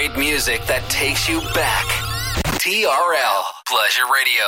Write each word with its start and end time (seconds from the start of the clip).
great 0.00 0.16
music 0.16 0.64
that 0.64 0.82
takes 0.88 1.28
you 1.28 1.42
back. 1.52 1.84
TRL 2.56 3.42
Pleasure 3.66 4.06
Radio. 4.14 4.46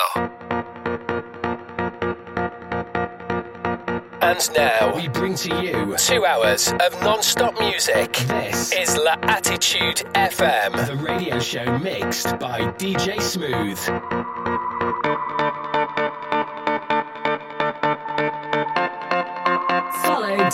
And 4.23 4.51
now 4.57 4.97
we 4.97 5.09
bring 5.09 5.35
to 5.35 5.63
you 5.63 5.95
two 5.99 6.25
hours 6.25 6.73
of 6.73 6.99
non-stop 7.03 7.59
music. 7.61 8.15
This 8.29 8.73
is 8.73 8.97
L'Attitude 8.97 10.11
FM, 10.15 10.87
the 10.87 10.97
radio 10.97 11.39
show 11.39 11.79
mixed 11.81 12.39
by 12.39 12.61
DJ 12.79 13.21
Smooth. 13.21 14.32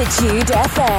L'Attitude 0.00 0.50
FM 0.50 0.89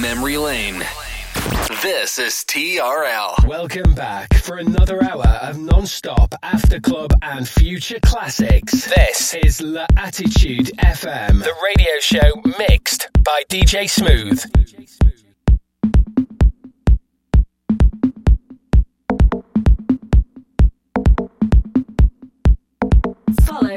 down 0.00 0.16
memory 0.16 0.36
lane. 0.36 0.84
This 1.82 2.18
is 2.18 2.44
TRL. 2.46 3.46
Welcome 3.46 3.94
back 3.94 4.34
for 4.34 4.56
another 4.56 5.02
hour 5.02 5.26
of 5.42 5.58
non-stop 5.58 6.34
after 6.42 6.80
club 6.80 7.12
and 7.22 7.48
future 7.48 7.98
classics. 8.02 8.86
This 8.94 9.34
is 9.34 9.60
La 9.60 9.86
Attitude 9.96 10.70
FM, 10.78 11.42
the 11.42 11.54
radio 11.64 11.92
show 12.00 12.42
mixed 12.58 13.08
by 13.22 13.42
DJ 13.48 13.88
Smooth. 13.88 14.44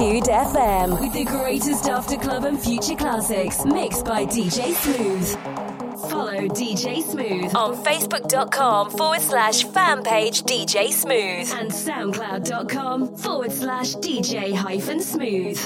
Attitude 0.00 0.32
FM 0.32 0.98
with 0.98 1.12
the 1.12 1.24
greatest 1.26 1.86
after 1.86 2.16
club 2.16 2.46
and 2.46 2.58
future 2.58 2.94
classics 2.94 3.66
mixed 3.66 4.06
by 4.06 4.24
DJ 4.24 4.72
Smooth. 4.72 6.08
Follow 6.10 6.48
DJ 6.48 7.02
Smooth 7.02 7.54
on 7.54 7.76
facebook.com 7.84 8.92
forward 8.92 9.20
slash 9.20 9.64
fan 9.64 10.02
page 10.02 10.42
DJ 10.44 10.88
Smooth 10.88 11.52
and 11.52 11.70
soundcloud.com 11.70 13.14
forward 13.14 13.52
slash 13.52 13.94
DJ 13.96 14.54
hyphen 14.54 15.02
smooth. 15.02 15.58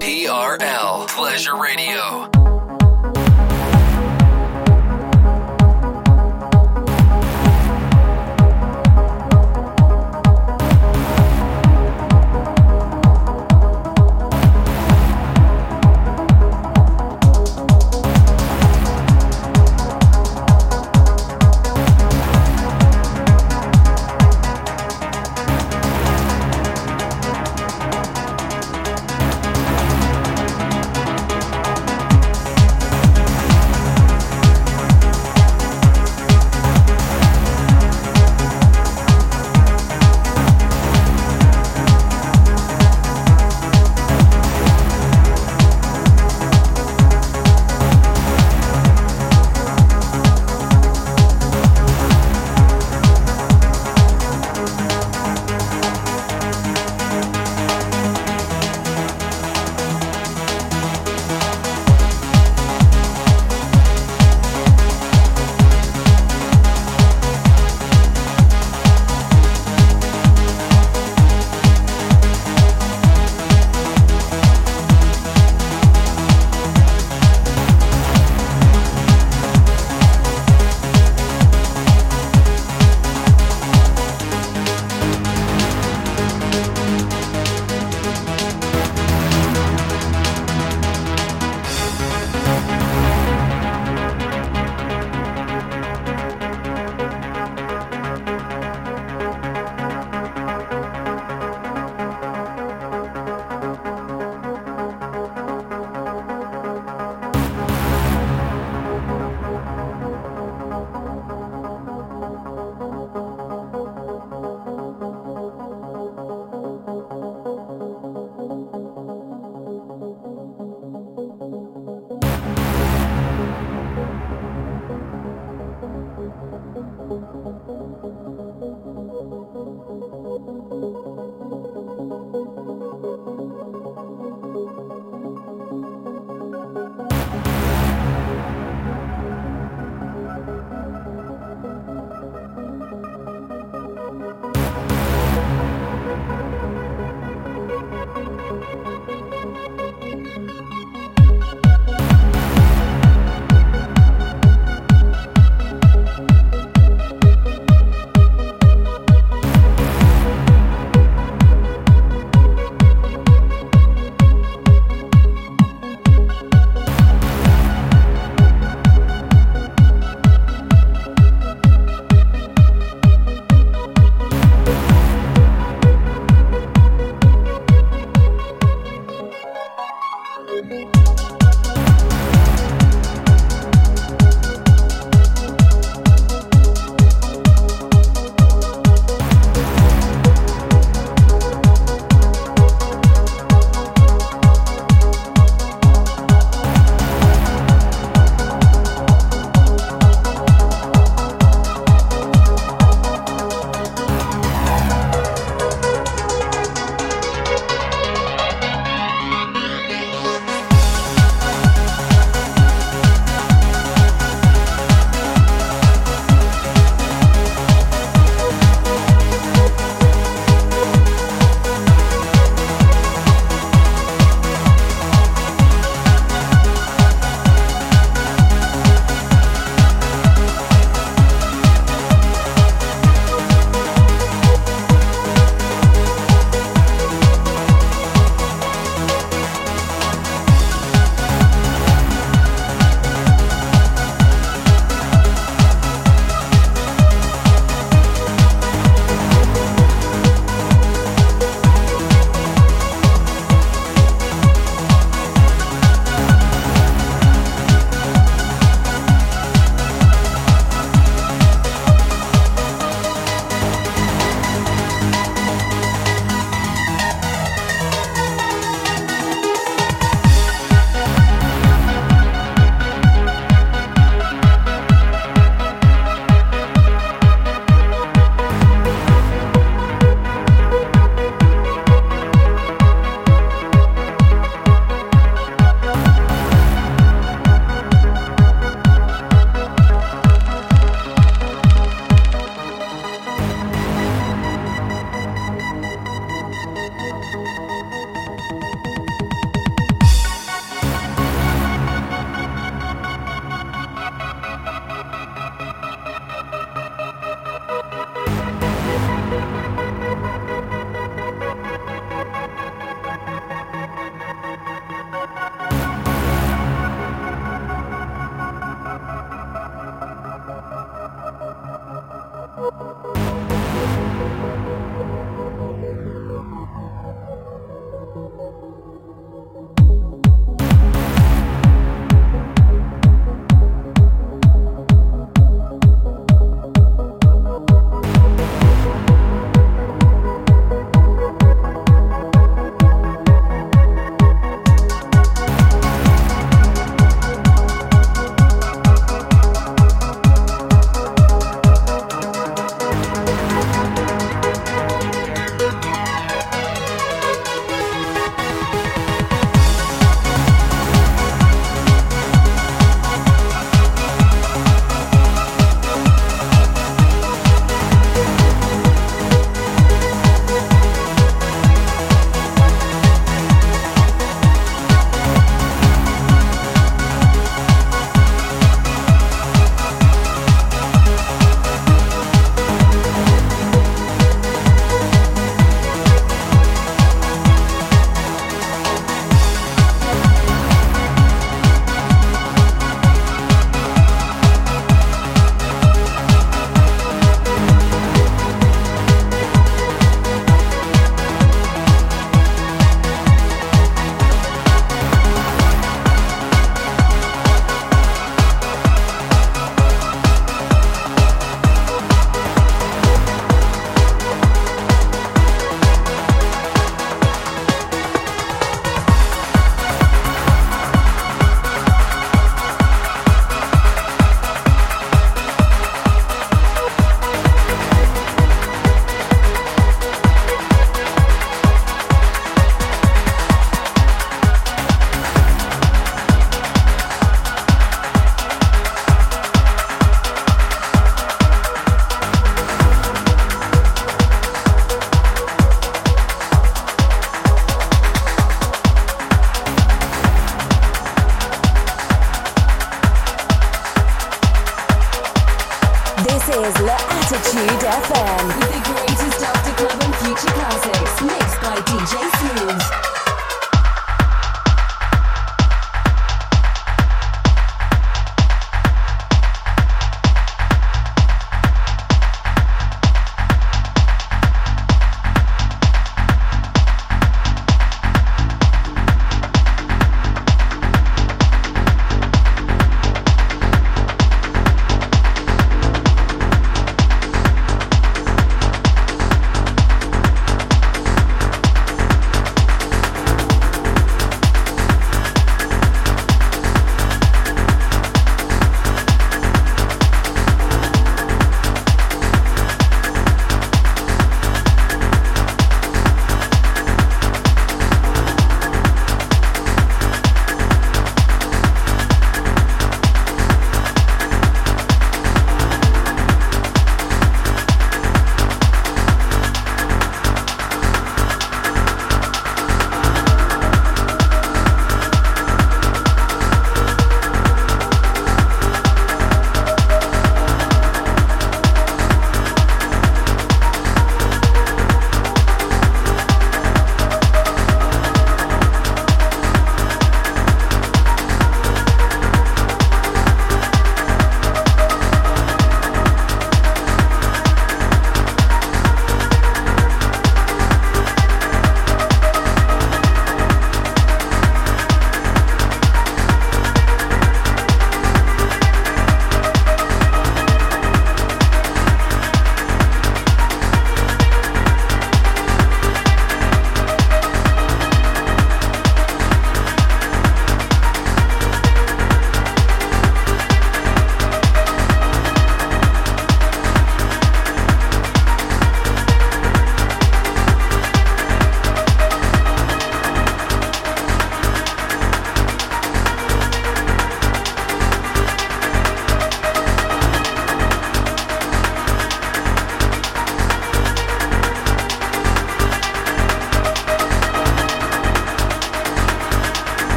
TRL 0.00 1.08
Pleasure 1.08 1.60
Radio. 1.60 2.17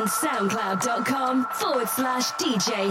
And 0.00 0.08
SoundCloud.com 0.08 1.44
forward 1.46 1.88
slash 1.88 2.32
DJ 2.32 2.90